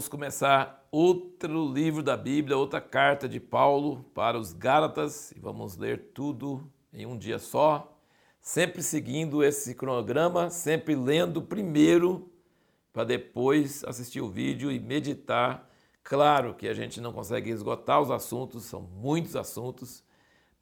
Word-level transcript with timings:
vamos 0.00 0.08
começar 0.08 0.88
outro 0.90 1.70
livro 1.70 2.02
da 2.02 2.16
Bíblia, 2.16 2.56
outra 2.56 2.80
carta 2.80 3.28
de 3.28 3.38
Paulo 3.38 4.02
para 4.14 4.38
os 4.38 4.54
Gálatas, 4.54 5.30
e 5.32 5.38
vamos 5.38 5.76
ler 5.76 6.12
tudo 6.14 6.66
em 6.90 7.04
um 7.04 7.18
dia 7.18 7.38
só, 7.38 8.00
sempre 8.40 8.82
seguindo 8.82 9.44
esse 9.44 9.74
cronograma, 9.74 10.48
sempre 10.48 10.96
lendo 10.96 11.42
primeiro 11.42 12.32
para 12.94 13.04
depois 13.04 13.84
assistir 13.84 14.22
o 14.22 14.30
vídeo 14.30 14.72
e 14.72 14.80
meditar. 14.80 15.70
Claro 16.02 16.54
que 16.54 16.66
a 16.66 16.72
gente 16.72 16.98
não 16.98 17.12
consegue 17.12 17.50
esgotar 17.50 18.00
os 18.00 18.10
assuntos, 18.10 18.64
são 18.64 18.80
muitos 18.80 19.36
assuntos, 19.36 20.02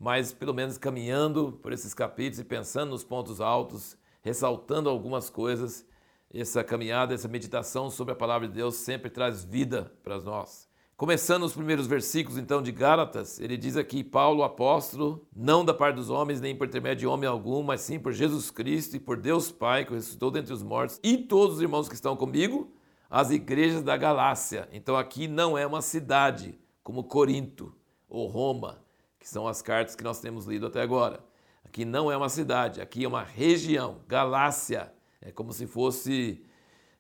mas 0.01 0.33
pelo 0.33 0.53
menos 0.53 0.77
caminhando 0.77 1.61
por 1.63 1.73
esses 1.73 1.95
capítulos 1.95 2.41
e 2.41 2.45
pensando 2.45 2.91
nos 2.91 3.05
pontos 3.05 3.41
altos, 3.41 3.97
ressaltando 4.21 4.91
algumas 4.91 5.31
coisas 5.31 5.87
essa 6.33 6.63
caminhada, 6.63 7.15
essa 7.15 7.29
meditação 7.29 7.91
sobre 7.91 8.13
a 8.13 8.17
palavra 8.17 8.47
de 8.47 8.55
Deus 8.55 8.77
sempre 8.77 9.11
traz 9.11 9.45
vida 9.45 9.93
para 10.03 10.21
nós. 10.21 10.69
Começando 10.97 11.45
os 11.45 11.55
primeiros 11.55 11.87
versículos 11.87 12.37
então 12.37 12.61
de 12.61 12.73
Gálatas, 12.73 13.39
ele 13.39 13.57
diz 13.57 13.77
aqui: 13.77 14.03
Paulo, 14.03 14.43
apóstolo, 14.43 15.27
não 15.35 15.65
da 15.65 15.73
parte 15.73 15.95
dos 15.95 16.11
homens, 16.11 16.41
nem 16.41 16.57
por 16.57 16.67
intermédio 16.67 17.01
de 17.01 17.07
homem 17.07 17.29
algum, 17.29 17.63
mas 17.63 17.83
sim 17.83 17.99
por 18.01 18.13
Jesus 18.13 18.51
Cristo 18.51 18.97
e 18.97 19.01
por 19.01 19.17
Deus 19.17 19.51
Pai, 19.51 19.85
que 19.85 19.95
ressuscitou 19.95 20.31
dentre 20.31 20.53
os 20.53 20.63
mortos, 20.63 20.99
e 21.03 21.17
todos 21.17 21.57
os 21.57 21.63
irmãos 21.63 21.89
que 21.89 21.95
estão 21.95 22.17
comigo, 22.17 22.73
as 23.09 23.31
igrejas 23.31 23.83
da 23.83 23.97
Galácia. 23.97 24.69
Então 24.73 24.97
aqui 24.97 25.29
não 25.29 25.57
é 25.57 25.65
uma 25.65 25.81
cidade 25.81 26.59
como 26.83 27.05
Corinto 27.05 27.73
ou 28.09 28.27
Roma, 28.27 28.85
que 29.21 29.29
são 29.29 29.47
as 29.47 29.63
cartas 29.63 29.95
que 29.95 30.05
nós 30.05 30.21
temos 30.21 30.47
lido 30.47 30.67
até 30.67 30.83
agora. 30.83 31.21
Aqui 31.65 31.85
não 31.85 32.11
é 32.11 32.17
uma 32.17 32.29
cidade, 32.29 32.81
aqui 32.81 33.05
é 33.05 33.09
uma 33.09 33.23
região, 33.23 34.01
Galácia 34.09 34.93
é 35.21 35.31
como 35.31 35.53
se 35.53 35.67
fosse 35.67 36.43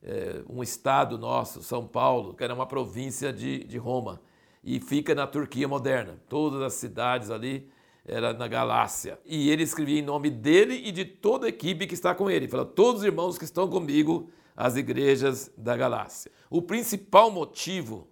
é, 0.02 0.42
um 0.48 0.62
estado 0.62 1.18
nosso, 1.18 1.62
São 1.62 1.86
Paulo, 1.86 2.34
que 2.34 2.44
era 2.44 2.54
uma 2.54 2.66
província 2.66 3.32
de, 3.32 3.64
de 3.64 3.78
Roma, 3.78 4.20
e 4.62 4.80
fica 4.80 5.14
na 5.14 5.26
Turquia 5.26 5.68
moderna. 5.68 6.20
Todas 6.28 6.60
as 6.62 6.74
cidades 6.74 7.30
ali 7.30 7.70
era 8.04 8.32
na 8.32 8.48
Galácia. 8.48 9.18
E 9.24 9.50
ele 9.50 9.62
escrevia 9.62 9.98
em 9.98 10.02
nome 10.02 10.30
dele 10.30 10.74
e 10.74 10.90
de 10.90 11.04
toda 11.04 11.46
a 11.46 11.48
equipe 11.48 11.86
que 11.86 11.94
está 11.94 12.14
com 12.14 12.30
ele. 12.30 12.46
Ele 12.46 12.50
fala, 12.50 12.64
todos 12.64 13.02
os 13.02 13.06
irmãos 13.06 13.38
que 13.38 13.44
estão 13.44 13.68
comigo, 13.68 14.30
as 14.56 14.76
igrejas 14.76 15.52
da 15.56 15.76
Galácia. 15.76 16.32
O 16.50 16.60
principal 16.60 17.30
motivo 17.30 18.08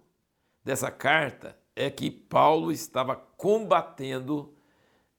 dessa 0.63 0.89
carta 0.89 1.57
é 1.75 1.89
que 1.89 2.09
Paulo 2.09 2.71
estava 2.71 3.15
combatendo 3.15 4.53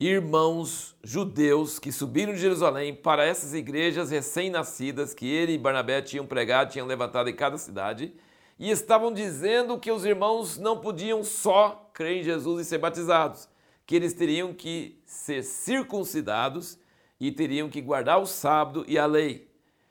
irmãos 0.01 0.97
judeus 1.03 1.81
que 1.81 1.91
subiram 1.91 2.33
de 2.33 2.39
Jerusalém 2.39 2.95
para 2.95 3.25
essas 3.25 3.53
igrejas 3.53 4.11
recém-nascidas 4.11 5.13
que 5.13 5.27
ele 5.27 5.55
e 5.55 5.59
Barnabé 5.59 6.01
tinham 6.01 6.25
pregado, 6.25 6.71
tinham 6.71 6.87
levantado 6.87 7.29
em 7.29 7.35
cada 7.35 7.59
cidade, 7.59 8.15
e 8.59 8.71
estavam 8.71 9.13
dizendo 9.13 9.79
que 9.79 9.91
os 9.91 10.05
irmãos 10.05 10.57
não 10.57 10.81
podiam 10.81 11.25
só 11.25 11.91
crer 11.93 12.19
em 12.19 12.23
Jesus 12.23 12.65
e 12.65 12.69
ser 12.69 12.79
batizados, 12.79 13.49
que 13.85 13.97
eles 13.97 14.13
teriam 14.13 14.53
que 14.53 15.01
ser 15.05 15.43
circuncidados 15.43 16.79
e 17.19 17.33
teriam 17.33 17.69
que 17.69 17.81
guardar 17.81 18.21
o 18.21 18.27
sábado 18.27 18.85
e 18.87 18.97
a 18.99 19.07
lei. 19.07 19.49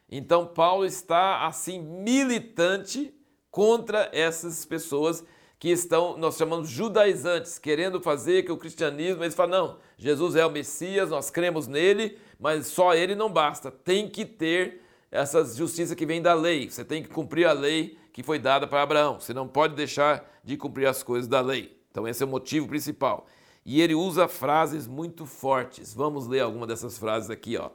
Então 0.09 0.45
Paulo 0.45 0.85
está 0.85 1.45
assim 1.45 1.81
militante 1.81 3.13
contra 3.51 4.09
essas 4.13 4.63
pessoas 4.63 5.23
que 5.59 5.69
estão, 5.69 6.17
nós 6.17 6.37
chamamos 6.37 6.69
judaizantes, 6.69 7.57
querendo 7.57 7.99
fazer 7.99 8.43
que 8.43 8.51
o 8.51 8.57
cristianismo, 8.57 9.23
eles 9.23 9.35
falam, 9.35 9.59
não, 9.59 9.77
Jesus 9.97 10.35
é 10.35 10.45
o 10.45 10.51
Messias, 10.51 11.09
nós 11.09 11.29
cremos 11.29 11.67
nele, 11.67 12.17
mas 12.39 12.67
só 12.67 12.93
ele 12.93 13.15
não 13.15 13.31
basta, 13.31 13.71
tem 13.71 14.07
que 14.07 14.25
ter 14.25 14.83
essa 15.09 15.43
justiça 15.43 15.95
que 15.95 16.05
vem 16.05 16.21
da 16.21 16.33
lei, 16.33 16.69
você 16.69 16.83
tem 16.83 17.01
que 17.01 17.09
cumprir 17.09 17.45
a 17.45 17.53
lei 17.53 17.97
que 18.13 18.23
foi 18.23 18.39
dada 18.39 18.67
para 18.67 18.81
Abraão, 18.81 19.19
você 19.19 19.33
não 19.33 19.47
pode 19.47 19.75
deixar 19.75 20.27
de 20.43 20.57
cumprir 20.57 20.87
as 20.87 21.03
coisas 21.03 21.27
da 21.27 21.39
lei. 21.39 21.77
Então 21.91 22.07
esse 22.07 22.23
é 22.23 22.25
o 22.25 22.29
motivo 22.29 22.67
principal. 22.67 23.27
E 23.63 23.81
ele 23.81 23.93
usa 23.93 24.27
frases 24.27 24.87
muito 24.87 25.25
fortes. 25.25 25.93
Vamos 25.93 26.25
ler 26.25 26.39
alguma 26.39 26.65
dessas 26.65 26.97
frases 26.97 27.29
aqui, 27.29 27.57
ó. 27.57 27.69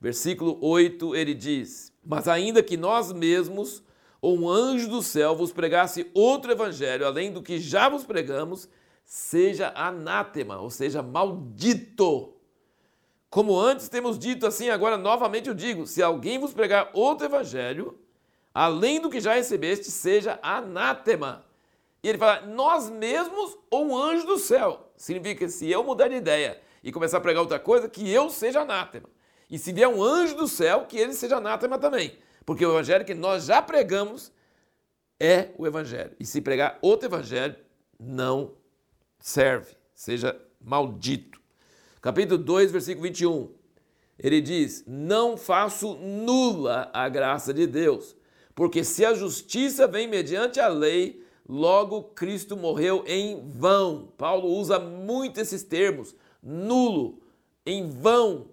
Versículo 0.00 0.58
8, 0.60 1.14
ele 1.14 1.32
diz: 1.32 1.92
"Mas 2.04 2.26
ainda 2.26 2.62
que 2.62 2.76
nós 2.76 3.12
mesmos 3.12 3.83
ou 4.24 4.38
um 4.38 4.48
anjo 4.48 4.88
do 4.88 5.02
céu 5.02 5.36
vos 5.36 5.52
pregasse 5.52 6.10
outro 6.14 6.50
evangelho 6.50 7.06
além 7.06 7.30
do 7.30 7.42
que 7.42 7.58
já 7.58 7.90
vos 7.90 8.04
pregamos, 8.04 8.66
seja 9.04 9.70
anátema, 9.76 10.58
ou 10.60 10.70
seja, 10.70 11.02
maldito. 11.02 12.32
Como 13.28 13.60
antes 13.60 13.86
temos 13.90 14.18
dito 14.18 14.46
assim, 14.46 14.70
agora 14.70 14.96
novamente 14.96 15.50
eu 15.50 15.54
digo: 15.54 15.86
se 15.86 16.02
alguém 16.02 16.38
vos 16.38 16.54
pregar 16.54 16.88
outro 16.94 17.26
evangelho, 17.26 17.98
além 18.54 18.98
do 18.98 19.10
que 19.10 19.20
já 19.20 19.34
recebeste, 19.34 19.90
seja 19.90 20.38
anátema. 20.42 21.44
E 22.02 22.08
ele 22.08 22.16
fala, 22.16 22.46
nós 22.46 22.88
mesmos 22.88 23.58
ou 23.70 23.88
um 23.88 23.94
anjo 23.94 24.26
do 24.26 24.38
céu. 24.38 24.90
Significa 24.96 25.44
que 25.44 25.50
se 25.50 25.70
eu 25.70 25.84
mudar 25.84 26.08
de 26.08 26.14
ideia 26.14 26.62
e 26.82 26.90
começar 26.90 27.18
a 27.18 27.20
pregar 27.20 27.42
outra 27.42 27.58
coisa, 27.58 27.90
que 27.90 28.10
eu 28.10 28.30
seja 28.30 28.62
anátema. 28.62 29.08
E 29.50 29.58
se 29.58 29.70
vier 29.70 29.88
um 29.88 30.02
anjo 30.02 30.34
do 30.34 30.48
céu, 30.48 30.86
que 30.86 30.96
ele 30.96 31.12
seja 31.12 31.36
anátema 31.36 31.78
também. 31.78 32.16
Porque 32.44 32.64
o 32.64 32.70
evangelho 32.70 33.04
que 33.04 33.14
nós 33.14 33.46
já 33.46 33.62
pregamos 33.62 34.32
é 35.18 35.50
o 35.56 35.66
evangelho. 35.66 36.12
E 36.18 36.26
se 36.26 36.40
pregar 36.40 36.78
outro 36.82 37.08
evangelho, 37.08 37.56
não 37.98 38.52
serve, 39.18 39.74
seja 39.94 40.38
maldito. 40.60 41.40
Capítulo 42.00 42.42
2, 42.42 42.70
versículo 42.70 43.04
21. 43.04 43.50
Ele 44.18 44.40
diz: 44.40 44.84
Não 44.86 45.36
faço 45.36 45.94
nula 45.94 46.90
a 46.92 47.08
graça 47.08 47.52
de 47.52 47.66
Deus, 47.66 48.14
porque 48.54 48.84
se 48.84 49.04
a 49.04 49.14
justiça 49.14 49.86
vem 49.86 50.06
mediante 50.06 50.60
a 50.60 50.68
lei, 50.68 51.24
logo 51.48 52.02
Cristo 52.02 52.56
morreu 52.56 53.04
em 53.06 53.50
vão. 53.50 54.12
Paulo 54.16 54.48
usa 54.48 54.78
muito 54.78 55.40
esses 55.40 55.62
termos, 55.62 56.14
nulo, 56.42 57.20
em 57.64 57.88
vão, 57.88 58.48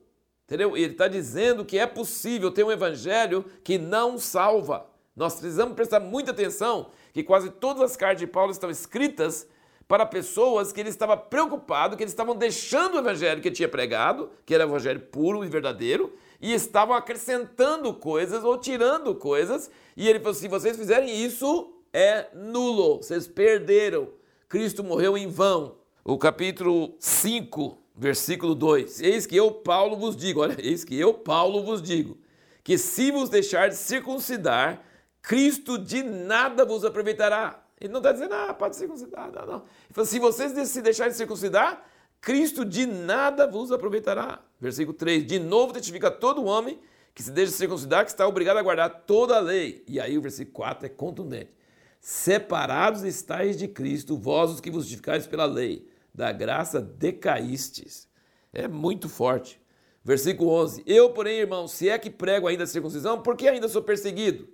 Entendeu? 0.51 0.75
Ele 0.75 0.91
está 0.91 1.07
dizendo 1.07 1.63
que 1.63 1.79
é 1.79 1.88
possível 1.88 2.51
ter 2.51 2.66
um 2.66 2.72
evangelho 2.73 3.45
que 3.63 3.78
não 3.78 4.17
salva. 4.17 4.85
Nós 5.16 5.35
precisamos 5.35 5.75
prestar 5.75 6.01
muita 6.01 6.31
atenção 6.31 6.88
que 7.13 7.23
quase 7.23 7.50
todas 7.50 7.81
as 7.81 7.95
cartas 7.95 8.19
de 8.19 8.28
Paulo 8.28 8.51
estão 8.51 8.69
escritas 8.69 9.47
para 9.88 10.06
pessoas 10.06 10.73
que 10.73 10.81
ele 10.81 10.90
estava 10.90 11.16
preocupado, 11.16 11.95
que 11.95 12.03
eles 12.03 12.11
estavam 12.11 12.35
deixando 12.35 12.95
o 12.95 12.97
evangelho 12.97 13.41
que 13.41 13.47
ele 13.47 13.56
tinha 13.56 13.69
pregado, 13.69 14.29
que 14.45 14.53
era 14.53 14.66
o 14.66 14.69
evangelho 14.69 15.00
puro 15.00 15.45
e 15.45 15.47
verdadeiro, 15.47 16.13
e 16.41 16.53
estavam 16.53 16.97
acrescentando 16.97 17.94
coisas 17.94 18.44
ou 18.44 18.57
tirando 18.57 19.16
coisas, 19.16 19.72
e 19.95 20.06
ele 20.09 20.19
falou: 20.19 20.34
se 20.34 20.50
vocês 20.50 20.75
fizerem 20.75 21.16
isso, 21.23 21.72
é 21.94 22.28
nulo, 22.34 22.97
vocês 22.97 23.25
perderam. 23.25 24.09
Cristo 24.50 24.84
morreu 24.84 25.17
em 25.17 25.29
vão. 25.29 25.78
O 26.03 26.17
capítulo 26.17 26.94
5 27.00 27.81
versículo 27.96 28.56
2: 28.56 29.02
Eis 29.02 29.25
que 29.25 29.35
eu, 29.35 29.52
Paulo, 29.52 29.97
vos 29.97 30.16
digo, 30.16 30.41
olha, 30.41 30.56
eis 30.59 30.84
que 30.84 30.97
eu, 30.97 31.13
Paulo, 31.13 31.63
vos 31.63 31.81
digo, 31.81 32.18
que 32.63 32.78
se 32.78 33.12
vos 33.12 33.29
deixar 33.29 33.69
de 33.69 33.75
circuncidar, 33.75 34.84
Cristo 35.22 35.78
de 35.78 36.03
nada 36.03 36.66
vos 36.66 36.84
aproveitará. 36.84 37.63
Ele 37.79 37.91
não 37.91 38.00
está 38.00 38.12
dizendo, 38.12 38.34
ah, 38.34 38.53
pode 38.53 38.75
circuncidar, 38.75 39.31
não, 39.31 39.46
não. 39.46 39.56
Ele 39.56 39.94
fala, 39.94 40.07
se 40.07 40.19
vocês 40.19 40.69
se 40.69 40.81
deixarem 40.81 41.12
de 41.12 41.18
circuncidar, 41.18 41.84
Cristo 42.19 42.63
de 42.63 42.85
nada 42.85 43.47
vos 43.47 43.72
aproveitará. 43.72 44.40
Versículo 44.59 44.96
3: 44.96 45.25
De 45.25 45.40
novo 45.40 45.73
testifica 45.73 46.12
todo 46.12 46.46
homem 46.46 46.79
que 47.13 47.23
se 47.23 47.31
deixa 47.31 47.52
circuncidar, 47.52 48.06
que 48.06 48.12
está 48.12 48.28
obrigado 48.28 48.58
a 48.58 48.62
guardar 48.62 49.03
toda 49.06 49.35
a 49.35 49.40
lei. 49.40 49.84
E 49.88 50.00
aí 50.00 50.18
o 50.18 50.22
versículo 50.22 50.53
4 50.53 50.85
é 50.85 50.90
contundente. 50.90 51.52
Separados 52.00 53.03
estáis 53.03 53.58
de 53.58 53.68
Cristo, 53.68 54.18
vós 54.18 54.52
os 54.52 54.59
que 54.59 54.72
vos 54.72 54.84
justificais 54.84 55.28
pela 55.28 55.46
lei 55.46 55.91
da 56.13 56.31
graça 56.31 56.81
decaístes. 56.81 58.08
É 58.53 58.67
muito 58.67 59.08
forte. 59.08 59.61
Versículo 60.03 60.52
11: 60.52 60.84
Eu, 60.85 61.11
porém, 61.11 61.40
irmão, 61.40 61.67
se 61.67 61.90
é 61.90 61.97
que 61.97 62.09
prego 62.09 62.47
ainda 62.47 62.63
a 62.63 62.67
circuncisão, 62.67 63.22
por 63.22 63.35
que 63.35 63.47
ainda 63.47 63.67
sou 63.67 63.81
perseguido? 63.81 64.47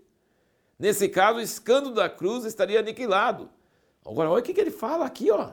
Nesse 0.77 1.09
caso, 1.09 1.39
o 1.39 1.42
escândalo 1.42 1.95
da 1.95 2.09
cruz 2.09 2.45
estaria 2.45 2.80
aniquilado. 2.80 3.50
Agora, 4.06 4.30
olha 4.30 4.42
o 4.42 4.44
que 4.44 4.59
ele 4.59 4.71
fala 4.71 5.06
aqui, 5.06 5.31
ó. 5.31 5.51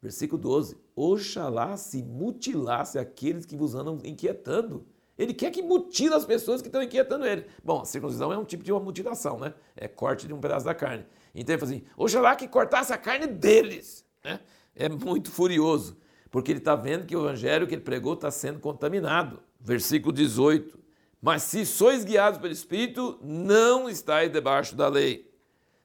Versículo 0.00 0.40
12: 0.40 0.76
Oxalá 0.94 1.76
se 1.76 2.02
mutilasse 2.02 2.98
aqueles 2.98 3.46
que 3.46 3.56
vos 3.56 3.74
andam 3.74 3.98
inquietando. 4.04 4.86
Ele 5.16 5.32
quer 5.32 5.50
que 5.50 5.62
mutile 5.62 6.14
as 6.14 6.24
pessoas 6.24 6.60
que 6.60 6.68
estão 6.68 6.82
inquietando 6.82 7.24
ele. 7.24 7.46
Bom, 7.62 7.82
a 7.82 7.84
circuncisão 7.84 8.32
é 8.32 8.38
um 8.38 8.44
tipo 8.44 8.64
de 8.64 8.72
uma 8.72 8.80
mutilação, 8.80 9.38
né? 9.38 9.54
É 9.76 9.86
corte 9.86 10.26
de 10.26 10.32
um 10.32 10.40
pedaço 10.40 10.64
da 10.64 10.74
carne. 10.74 11.06
Então 11.34 11.54
ele 11.54 11.60
fala 11.60 11.72
assim: 11.72 11.84
Oxalá 11.96 12.34
que 12.34 12.48
cortasse 12.48 12.92
a 12.92 12.98
carne 12.98 13.26
deles. 13.26 14.04
Né? 14.24 14.40
É 14.74 14.88
muito 14.88 15.30
furioso, 15.30 15.96
porque 16.30 16.50
ele 16.50 16.58
está 16.58 16.74
vendo 16.74 17.06
que 17.06 17.16
o 17.16 17.24
evangelho 17.24 17.66
que 17.66 17.74
ele 17.74 17.82
pregou 17.82 18.14
está 18.14 18.30
sendo 18.30 18.58
contaminado. 18.58 19.40
Versículo 19.60 20.12
18: 20.12 20.78
Mas 21.20 21.42
se 21.42 21.64
sois 21.66 22.04
guiados 22.04 22.38
pelo 22.38 22.52
Espírito, 22.52 23.18
não 23.22 23.88
estáis 23.88 24.30
debaixo 24.30 24.74
da 24.74 24.88
lei. 24.88 25.30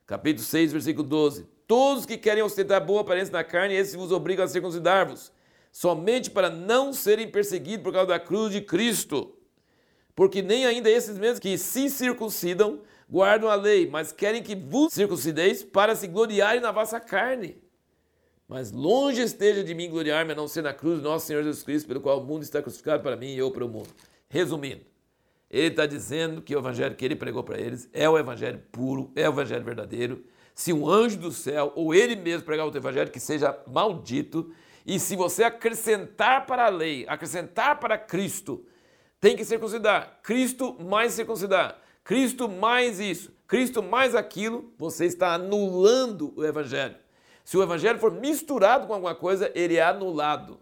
Capítulo 0.05 0.45
6, 0.45 0.71
versículo 0.71 1.07
12: 1.07 1.47
Todos 1.67 2.05
que 2.05 2.17
querem 2.17 2.43
ostentar 2.43 2.83
boa 2.85 3.01
aparência 3.01 3.31
na 3.31 3.43
carne, 3.43 3.75
esses 3.75 3.95
vos 3.95 4.11
obrigam 4.11 4.45
a 4.45 4.47
circuncidar-vos, 4.47 5.31
somente 5.71 6.31
para 6.31 6.49
não 6.49 6.93
serem 6.93 7.29
perseguidos 7.29 7.83
por 7.83 7.93
causa 7.93 8.07
da 8.07 8.19
cruz 8.19 8.53
de 8.53 8.61
Cristo. 8.61 9.33
Porque 10.15 10.41
nem 10.41 10.65
ainda 10.65 10.89
esses 10.89 11.17
mesmos 11.17 11.39
que 11.39 11.57
se 11.57 11.89
circuncidam 11.89 12.81
guardam 13.09 13.49
a 13.49 13.55
lei, 13.55 13.87
mas 13.87 14.11
querem 14.11 14.41
que 14.41 14.55
vos 14.55 14.93
circuncideis 14.93 15.63
para 15.63 15.95
se 15.95 16.07
gloriarem 16.07 16.61
na 16.61 16.71
vossa 16.71 16.99
carne. 16.99 17.61
Mas 18.47 18.71
longe 18.71 19.21
esteja 19.21 19.63
de 19.63 19.75
mim 19.75 19.89
gloriar-me 19.89 20.31
a 20.31 20.35
não 20.35 20.47
ser 20.47 20.61
na 20.61 20.73
cruz 20.73 21.01
do 21.01 21.09
nosso 21.09 21.25
Senhor 21.27 21.43
Jesus 21.43 21.63
Cristo, 21.63 21.87
pelo 21.87 21.99
qual 21.99 22.21
o 22.21 22.23
mundo 22.23 22.43
está 22.43 22.61
crucificado 22.61 23.03
para 23.03 23.17
mim 23.17 23.33
e 23.33 23.37
eu 23.37 23.51
para 23.51 23.65
o 23.65 23.69
mundo. 23.69 23.89
Resumindo, 24.29 24.81
ele 25.51 25.67
está 25.67 25.85
dizendo 25.85 26.41
que 26.41 26.55
o 26.55 26.59
evangelho 26.59 26.95
que 26.95 27.03
ele 27.03 27.15
pregou 27.15 27.43
para 27.43 27.59
eles 27.59 27.89
é 27.91 28.09
o 28.09 28.17
evangelho 28.17 28.61
puro, 28.71 29.11
é 29.15 29.27
o 29.27 29.33
evangelho 29.33 29.65
verdadeiro. 29.65 30.23
Se 30.55 30.71
um 30.71 30.89
anjo 30.89 31.17
do 31.17 31.31
céu 31.31 31.73
ou 31.75 31.93
ele 31.93 32.15
mesmo 32.15 32.45
pregar 32.45 32.65
outro 32.65 32.79
evangelho 32.79 33.11
que 33.11 33.19
seja 33.19 33.57
maldito, 33.67 34.51
e 34.85 34.97
se 34.97 35.17
você 35.17 35.43
acrescentar 35.43 36.45
para 36.45 36.65
a 36.65 36.69
lei, 36.69 37.05
acrescentar 37.09 37.77
para 37.79 37.97
Cristo, 37.97 38.65
tem 39.19 39.35
que 39.35 39.43
circuncidar. 39.43 40.19
Cristo 40.23 40.77
mais 40.79 41.11
circuncidar. 41.11 41.81
Cristo 42.03 42.47
mais 42.47 42.99
isso. 42.99 43.33
Cristo 43.45 43.83
mais 43.83 44.15
aquilo, 44.15 44.73
você 44.77 45.05
está 45.05 45.33
anulando 45.33 46.33
o 46.37 46.45
evangelho. 46.45 46.95
Se 47.47 47.55
o 47.55 47.63
evangelho 47.63 47.97
for 47.97 48.11
misturado 48.11 48.87
com 48.87 48.93
alguma 48.93 49.15
coisa, 49.15 49.49
ele 49.55 49.77
é 49.77 49.81
anulado, 49.81 50.59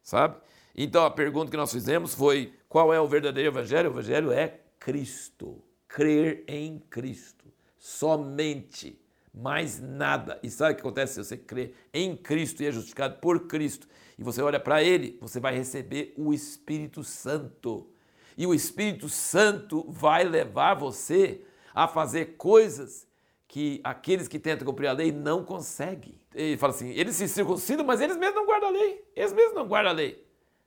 sabe? 0.00 0.36
Então 0.72 1.04
a 1.04 1.10
pergunta 1.10 1.50
que 1.50 1.56
nós 1.56 1.72
fizemos 1.72 2.14
foi: 2.14 2.54
qual 2.68 2.94
é 2.94 3.00
o 3.00 3.08
verdadeiro 3.08 3.50
evangelho? 3.50 3.88
O 3.88 3.92
evangelho 3.92 4.30
é 4.30 4.60
Cristo. 4.78 5.60
Crer 5.88 6.44
em 6.46 6.78
Cristo. 6.78 7.52
Somente. 7.76 9.04
Mais 9.34 9.80
nada. 9.80 10.38
E 10.40 10.48
sabe 10.48 10.74
o 10.74 10.74
que 10.76 10.80
acontece 10.82 11.14
se 11.14 11.24
você 11.24 11.36
crer 11.36 11.74
em 11.92 12.16
Cristo 12.16 12.62
e 12.62 12.66
é 12.66 12.70
justificado 12.70 13.16
por 13.16 13.48
Cristo 13.48 13.88
e 14.16 14.22
você 14.22 14.40
olha 14.40 14.60
para 14.60 14.80
Ele? 14.80 15.18
Você 15.20 15.40
vai 15.40 15.56
receber 15.56 16.14
o 16.16 16.32
Espírito 16.32 17.02
Santo. 17.02 17.90
E 18.36 18.46
o 18.46 18.54
Espírito 18.54 19.08
Santo 19.08 19.84
vai 19.88 20.22
levar 20.22 20.74
você 20.74 21.44
a 21.74 21.88
fazer 21.88 22.36
coisas 22.36 23.07
que 23.48 23.80
aqueles 23.82 24.28
que 24.28 24.38
tentam 24.38 24.66
cumprir 24.66 24.88
a 24.88 24.92
lei 24.92 25.10
não 25.10 25.42
conseguem. 25.42 26.20
Ele 26.34 26.58
fala 26.58 26.74
assim: 26.74 26.90
eles 26.90 27.16
se 27.16 27.26
circuncidam, 27.26 27.84
mas 27.84 28.00
eles 28.00 28.16
mesmos 28.16 28.36
não 28.36 28.46
guardam 28.46 28.68
a 28.68 28.72
lei. 28.72 29.02
Eles 29.16 29.32
mesmos 29.32 29.54
não 29.54 29.66
guardam 29.66 29.90
a 29.90 29.94
lei. 29.94 30.22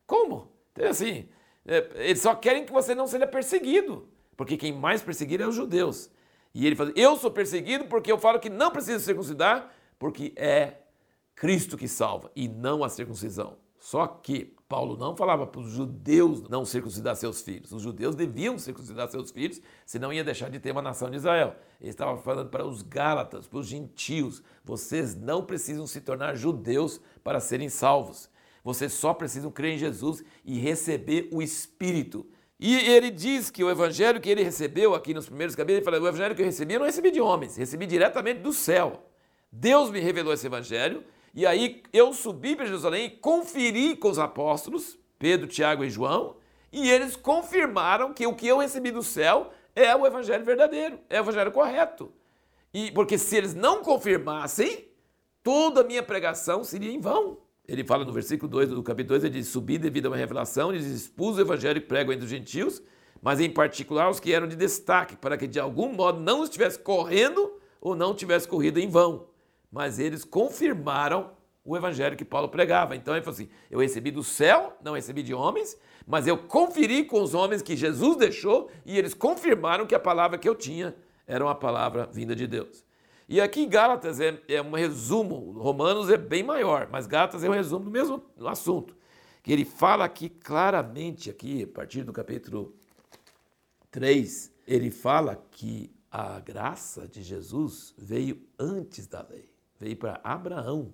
Como? 0.08 0.52
Então, 0.74 0.90
assim, 0.90 1.30
é, 1.66 1.90
eles 1.96 2.22
só 2.22 2.34
querem 2.34 2.66
que 2.66 2.72
você 2.74 2.96
não 2.96 3.06
seja 3.06 3.28
perseguido, 3.28 4.10
porque 4.36 4.58
quem 4.58 4.74
mais 4.74 5.02
perseguir 5.04 5.40
é 5.40 5.48
os 5.48 5.56
judeus. 5.56 6.10
E 6.54 6.66
ele 6.66 6.76
fala: 6.76 6.92
Eu 6.96 7.16
sou 7.18 7.30
perseguido 7.30 7.86
porque 7.86 8.12
eu 8.12 8.18
falo 8.18 8.40
que 8.40 8.50
não 8.50 8.72
precisa 8.72 9.00
circuncidar, 9.00 9.72
porque 10.00 10.34
é 10.36 10.80
Cristo 11.36 11.78
que 11.78 11.88
salva 11.88 12.32
e 12.36 12.48
não 12.48 12.84
a 12.84 12.90
circuncisão. 12.90 13.58
Só 13.82 14.06
que 14.06 14.56
Paulo 14.70 14.96
não 14.96 15.18
falava 15.18 15.48
para 15.48 15.60
os 15.60 15.72
judeus 15.72 16.48
não 16.48 16.64
circuncidar 16.64 17.16
seus 17.16 17.42
filhos. 17.42 17.72
Os 17.72 17.82
judeus 17.82 18.16
deviam 18.16 18.60
circuncidar 18.60 19.10
seus 19.10 19.32
filhos, 19.32 19.60
senão 19.88 20.14
ia 20.14 20.24
deixar 20.24 20.52
de 20.52 20.60
ter 20.60 20.72
uma 20.72 20.84
nação 20.84 21.10
de 21.10 21.18
Israel. 21.18 21.56
Ele 21.82 21.90
estava 21.90 22.16
falando 22.20 22.52
para 22.52 22.64
os 22.64 22.84
gálatas, 22.84 23.48
para 23.48 23.58
os 23.58 23.66
gentios: 23.66 24.44
vocês 24.64 25.16
não 25.16 25.44
precisam 25.44 25.88
se 25.88 26.00
tornar 26.00 26.36
judeus 26.36 27.02
para 27.24 27.40
serem 27.40 27.70
salvos. 27.70 28.30
Vocês 28.64 28.94
só 28.94 29.16
precisam 29.16 29.50
crer 29.50 29.74
em 29.74 29.80
Jesus 29.80 30.24
e 30.46 30.60
receber 30.60 31.28
o 31.34 31.42
Espírito. 31.42 32.24
E 32.60 32.76
ele 32.76 33.10
diz 33.10 33.50
que 33.50 33.64
o 33.64 33.70
evangelho 33.72 34.22
que 34.22 34.30
ele 34.30 34.44
recebeu 34.44 34.94
aqui 34.94 35.12
nos 35.12 35.26
primeiros 35.26 35.56
capítulos, 35.56 35.78
ele 35.78 35.86
fala: 35.86 36.00
o 36.00 36.08
evangelho 36.08 36.36
que 36.36 36.44
eu 36.44 36.46
recebi, 36.46 36.76
eu 36.76 36.80
não 36.80 36.86
recebi 36.86 37.10
de 37.10 37.20
homens, 37.20 37.58
recebi 37.58 37.88
diretamente 37.88 38.42
do 38.42 38.54
céu. 38.54 39.08
Deus 39.52 39.90
me 39.90 40.00
revelou 40.00 40.32
esse 40.32 40.46
evangelho 40.46 41.04
e 41.34 41.46
aí 41.46 41.82
eu 41.94 42.14
subi 42.14 42.56
para 42.56 42.66
Jerusalém 42.66 43.06
e 43.06 43.10
conferi 43.10 43.96
com 43.96 44.10
os 44.10 44.20
apóstolos, 44.20 44.98
Pedro, 45.18 45.48
Tiago 45.48 45.84
e 45.84 45.90
João, 45.90 46.36
e 46.72 46.90
eles 46.90 47.16
confirmaram 47.16 48.14
que 48.14 48.28
o 48.28 48.36
que 48.36 48.48
eu 48.48 48.58
recebi 48.58 48.92
do 48.92 49.02
céu 49.02 49.52
é 49.76 49.96
o 49.96 50.06
evangelho 50.06 50.44
verdadeiro, 50.44 51.00
é 51.10 51.20
o 51.20 51.24
evangelho 51.24 51.52
correto. 51.52 52.12
E 52.74 52.92
porque 52.92 53.18
se 53.18 53.38
eles 53.38 53.54
não 53.54 53.82
confirmassem, 53.82 54.88
toda 55.44 55.82
a 55.82 55.84
minha 55.84 56.04
pregação 56.04 56.64
seria 56.64 56.92
em 56.92 57.00
vão. 57.00 57.38
Ele 57.68 57.84
fala 57.84 58.04
no 58.04 58.12
versículo 58.12 58.50
2 58.50 58.70
do 58.70 58.84
capítulo 58.84 59.20
2, 59.20 59.26
ele 59.26 59.40
diz: 59.40 59.48
Subi 59.48 59.78
devido 59.78 60.08
a 60.08 60.10
uma 60.10 60.18
revelação, 60.18 60.74
ele 60.74 60.84
expus 60.84 61.38
o 61.38 61.42
evangelho 61.42 61.78
e 61.78 61.82
prego 61.82 62.12
entre 62.12 62.26
os 62.26 62.30
gentios, 62.30 62.82
mas 63.22 63.40
em 63.40 63.50
particular 63.50 64.10
os 64.10 64.20
que 64.20 64.34
eram 64.34 64.48
de 64.48 64.56
destaque, 64.56 65.16
para 65.16 65.38
que 65.38 65.48
de 65.48 65.60
algum 65.60 65.94
modo 65.94 66.20
não 66.20 66.44
estivesse 66.44 66.80
correndo 66.80 67.54
ou 67.80 67.96
não 67.96 68.14
tivesse 68.14 68.48
corrido 68.48 68.80
em 68.80 68.90
vão 68.90 69.31
mas 69.72 70.00
eles 70.00 70.24
confirmaram 70.26 71.32
o 71.64 71.78
evangelho 71.78 72.18
que 72.18 72.26
Paulo 72.26 72.50
pregava. 72.50 72.96
Então 72.96 73.14
ele 73.14 73.24
falou 73.24 73.36
assim: 73.36 73.50
eu 73.70 73.80
recebi 73.80 74.12
do 74.12 74.24
céu, 74.24 74.78
não 74.84 74.94
recebi 74.94 75.24
de 75.24 75.34
homens, 75.34 75.78
mas 76.06 76.28
eu 76.28 76.38
conferi 76.38 77.06
com 77.06 77.22
os 77.22 77.34
homens 77.34 77.62
que 77.62 77.76
Jesus 77.76 78.18
deixou 78.18 78.70
e 78.86 78.98
eles 78.98 79.14
confirmaram 79.14 79.86
que 79.86 79.96
a 79.96 80.00
palavra 80.00 80.38
que 80.38 80.50
eu 80.50 80.56
tinha 80.56 80.96
era 81.26 81.44
uma 81.44 81.56
palavra 81.56 82.08
vinda 82.12 82.36
de 82.36 82.48
Deus. 82.48 82.84
E 83.30 83.40
aqui 83.40 83.66
Gálatas 83.66 84.20
é, 84.20 84.42
é 84.50 84.62
um 84.62 84.72
resumo, 84.72 85.54
Romanos 85.58 86.10
é 86.10 86.18
bem 86.18 86.44
maior, 86.44 86.90
mas 86.92 87.08
Gálatas 87.08 87.44
é 87.44 87.50
um 87.50 87.54
resumo 87.54 87.86
do 87.86 87.92
mesmo 87.92 88.22
assunto. 88.46 88.94
Que 89.42 89.54
ele 89.54 89.64
fala 89.64 90.04
aqui 90.04 90.28
claramente, 90.28 91.30
aqui, 91.30 91.64
a 91.64 91.68
partir 91.68 92.04
do 92.04 92.12
capítulo 92.12 92.76
3, 93.90 94.52
ele 94.68 94.92
fala 94.92 95.42
que 95.50 95.90
a 96.12 96.40
graça 96.42 97.08
de 97.08 97.24
Jesus 97.24 97.94
veio 97.98 98.42
antes 98.60 99.08
da 99.08 99.26
lei 99.28 99.52
veio 99.82 99.98
para 99.98 100.22
Abraão. 100.24 100.94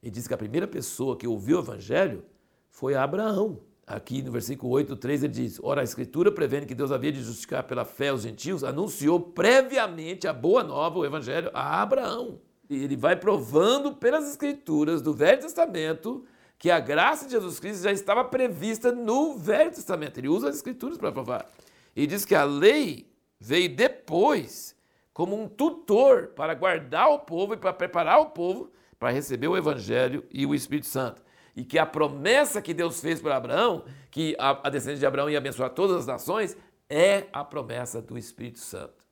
E 0.00 0.08
diz 0.08 0.28
que 0.28 0.34
a 0.34 0.38
primeira 0.38 0.68
pessoa 0.68 1.16
que 1.16 1.26
ouviu 1.26 1.58
o 1.58 1.60
evangelho 1.60 2.24
foi 2.70 2.94
Abraão. 2.94 3.60
Aqui 3.84 4.22
no 4.22 4.30
versículo 4.30 4.72
8, 4.72 4.94
3, 4.96 5.24
ele 5.24 5.32
diz: 5.32 5.58
Ora, 5.60 5.80
a 5.80 5.84
Escritura, 5.84 6.30
prevendo 6.30 6.66
que 6.66 6.74
Deus 6.74 6.92
havia 6.92 7.10
de 7.10 7.20
justificar 7.20 7.64
pela 7.64 7.84
fé 7.84 8.12
os 8.12 8.22
gentios, 8.22 8.62
anunciou 8.62 9.18
previamente 9.18 10.28
a 10.28 10.32
boa 10.32 10.62
nova, 10.62 11.00
o 11.00 11.04
Evangelho, 11.04 11.50
a 11.52 11.82
Abraão. 11.82 12.40
E 12.70 12.84
ele 12.84 12.96
vai 12.96 13.16
provando 13.16 13.92
pelas 13.92 14.28
Escrituras 14.30 15.02
do 15.02 15.12
Velho 15.12 15.42
Testamento 15.42 16.24
que 16.58 16.70
a 16.70 16.78
graça 16.78 17.26
de 17.26 17.32
Jesus 17.32 17.58
Cristo 17.58 17.82
já 17.82 17.90
estava 17.90 18.24
prevista 18.24 18.92
no 18.92 19.36
Velho 19.36 19.72
Testamento. 19.72 20.18
Ele 20.18 20.28
usa 20.28 20.48
as 20.48 20.56
Escrituras 20.56 20.96
para 20.96 21.10
provar. 21.10 21.50
E 21.94 22.06
diz 22.06 22.24
que 22.24 22.36
a 22.36 22.44
lei 22.44 23.10
veio 23.40 23.74
depois 23.74 24.76
como 25.12 25.40
um 25.40 25.48
tutor 25.48 26.28
para 26.28 26.54
guardar 26.54 27.10
o 27.10 27.18
povo 27.18 27.54
e 27.54 27.56
para 27.56 27.72
preparar 27.72 28.20
o 28.20 28.26
povo 28.26 28.72
para 29.02 29.10
receber 29.10 29.48
o 29.48 29.56
Evangelho 29.56 30.24
e 30.30 30.46
o 30.46 30.54
Espírito 30.54 30.86
Santo. 30.86 31.20
E 31.56 31.64
que 31.64 31.76
a 31.76 31.84
promessa 31.84 32.62
que 32.62 32.72
Deus 32.72 33.00
fez 33.00 33.20
para 33.20 33.36
Abraão, 33.36 33.84
que 34.12 34.36
a, 34.38 34.70
descendência 34.70 35.00
de 35.00 35.06
Abraão 35.06 35.28
ia 35.28 35.38
abençoar 35.38 35.70
todas 35.70 35.96
as 35.96 36.06
nações, 36.06 36.56
é 36.88 37.26
a 37.32 37.42
promessa 37.42 38.00
do 38.00 38.16
Espírito 38.16 38.60
Santo. 38.60 39.04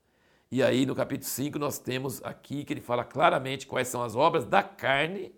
E 0.49 0.63
aí 0.63 0.87
no 0.87 0.95
capítulo 0.95 1.29
5 1.29 1.59
nós 1.59 1.81
temos 1.81 2.23
aqui 2.23 2.63
que 2.63 2.73
ele 2.73 2.81
fala 2.81 3.03
claramente 3.03 3.67
quais 3.67 3.89
são 3.89 4.01
as 4.01 4.15
obras 4.15 4.47
da 4.47 4.63
carne. 4.63 5.35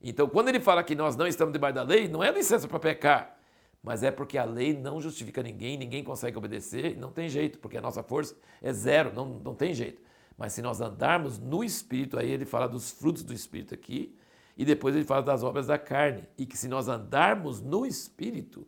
Então, 0.00 0.26
quando 0.26 0.48
ele 0.48 0.58
fala 0.58 0.82
que 0.82 0.94
nós 0.94 1.14
não 1.14 1.26
estamos 1.26 1.52
debaixo 1.52 1.74
da 1.74 1.82
lei, 1.82 2.08
não 2.08 2.24
é 2.24 2.32
licença 2.32 2.66
para 2.66 2.78
pecar, 2.78 3.36
mas 3.82 4.02
é 4.02 4.10
porque 4.10 4.38
a 4.38 4.44
lei 4.44 4.72
não 4.72 5.00
justifica 5.00 5.42
ninguém, 5.42 5.76
ninguém 5.76 6.04
consegue 6.04 6.38
obedecer, 6.38 6.96
não 6.96 7.10
tem 7.10 7.28
jeito, 7.28 7.58
porque 7.58 7.76
a 7.76 7.80
nossa 7.80 8.02
força 8.02 8.36
é 8.60 8.72
zero, 8.72 9.12
não, 9.12 9.26
não 9.40 9.54
tem 9.54 9.74
jeito. 9.74 10.00
Mas 10.36 10.52
se 10.52 10.62
nós 10.62 10.80
andarmos 10.80 11.38
no 11.38 11.64
Espírito, 11.64 12.18
aí 12.18 12.30
ele 12.30 12.44
fala 12.44 12.68
dos 12.68 12.90
frutos 12.90 13.22
do 13.22 13.34
Espírito 13.34 13.74
aqui, 13.74 14.16
e 14.56 14.64
depois 14.64 14.94
ele 14.94 15.04
fala 15.04 15.22
das 15.22 15.42
obras 15.42 15.66
da 15.66 15.78
carne, 15.78 16.28
e 16.38 16.46
que 16.46 16.56
se 16.56 16.68
nós 16.68 16.88
andarmos 16.88 17.60
no 17.60 17.84
Espírito, 17.84 18.66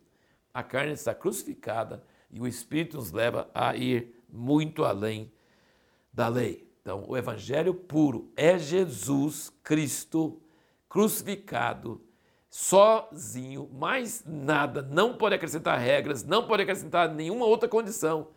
a 0.52 0.62
carne 0.62 0.92
está 0.92 1.14
crucificada 1.14 2.04
e 2.30 2.40
o 2.40 2.46
Espírito 2.46 2.96
nos 2.96 3.10
leva 3.10 3.50
a 3.52 3.76
ir 3.76 4.22
muito 4.28 4.84
além 4.84 5.32
da 6.12 6.28
lei. 6.28 6.68
Então, 6.80 7.04
o 7.08 7.16
Evangelho 7.16 7.74
puro 7.74 8.32
é 8.36 8.58
Jesus 8.58 9.50
Cristo 9.62 10.40
crucificado 10.88 12.03
sozinho, 12.54 13.68
mais 13.72 14.22
nada, 14.24 14.80
não 14.80 15.12
pode 15.14 15.34
acrescentar 15.34 15.76
regras, 15.76 16.22
não 16.22 16.46
pode 16.46 16.62
acrescentar 16.62 17.12
nenhuma 17.12 17.46
outra 17.46 17.68
condição. 17.68 18.28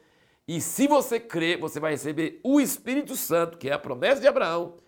E 0.48 0.60
se 0.60 0.88
você 0.88 1.20
crer, 1.20 1.60
você 1.60 1.80
vai 1.80 1.92
receber 1.92 2.42
o 2.44 2.60
Espírito 2.60 3.16
Santo, 3.16 3.60
que 3.60 3.70
é 3.70 3.74
a 3.74 3.78
promessa 3.78 4.20
de 4.20 4.28
Abraão, 4.28 4.80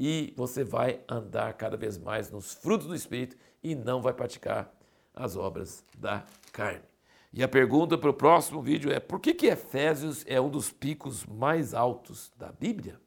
e 0.00 0.32
você 0.34 0.64
vai 0.64 1.00
andar 1.06 1.52
cada 1.52 1.76
vez 1.76 1.98
mais 1.98 2.30
nos 2.30 2.54
frutos 2.54 2.86
do 2.86 2.94
Espírito 2.94 3.36
e 3.62 3.74
não 3.74 4.00
vai 4.00 4.14
praticar 4.14 4.74
as 5.14 5.36
obras 5.36 5.84
da 5.98 6.24
carne. 6.50 6.80
E 7.30 7.42
a 7.42 7.48
pergunta 7.48 7.98
para 7.98 8.08
o 8.08 8.14
próximo 8.14 8.62
vídeo 8.62 8.90
é: 8.90 8.98
por 8.98 9.20
que, 9.20 9.34
que 9.34 9.48
Efésios 9.48 10.24
é 10.26 10.40
um 10.40 10.48
dos 10.48 10.72
picos 10.72 11.26
mais 11.26 11.74
altos 11.74 12.32
da 12.38 12.50
Bíblia? 12.50 12.98